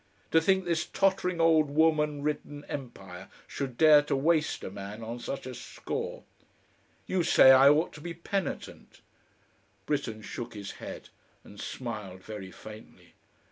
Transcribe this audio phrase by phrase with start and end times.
[0.31, 5.19] To think this tottering old woman ridden Empire should dare to waste a man on
[5.19, 6.23] such a score!
[7.05, 9.01] You say I ought to be penitent"
[9.85, 11.09] Britten shook his head
[11.43, 13.13] and smiled very faintly.